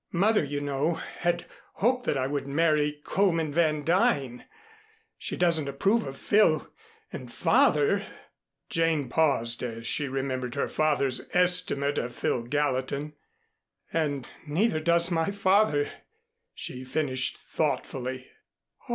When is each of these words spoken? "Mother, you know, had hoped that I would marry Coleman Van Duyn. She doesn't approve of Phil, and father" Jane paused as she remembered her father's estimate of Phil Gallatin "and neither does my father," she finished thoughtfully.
"Mother, 0.11 0.43
you 0.43 0.61
know, 0.61 0.95
had 0.95 1.45
hoped 1.73 2.05
that 2.07 2.17
I 2.17 2.25
would 2.25 2.47
marry 2.47 2.99
Coleman 3.03 3.53
Van 3.53 3.83
Duyn. 3.83 4.45
She 5.15 5.37
doesn't 5.37 5.69
approve 5.69 6.01
of 6.07 6.17
Phil, 6.17 6.71
and 7.13 7.31
father" 7.31 8.03
Jane 8.71 9.09
paused 9.09 9.61
as 9.61 9.85
she 9.85 10.07
remembered 10.07 10.55
her 10.55 10.67
father's 10.67 11.29
estimate 11.35 11.99
of 11.99 12.15
Phil 12.15 12.41
Gallatin 12.41 13.13
"and 13.93 14.27
neither 14.47 14.79
does 14.79 15.11
my 15.11 15.29
father," 15.29 15.91
she 16.55 16.83
finished 16.83 17.37
thoughtfully. 17.37 18.27